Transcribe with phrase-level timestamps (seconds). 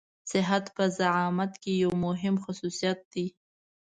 [0.31, 3.25] صحت په زعامت کې يو مهم خصوصيت دی.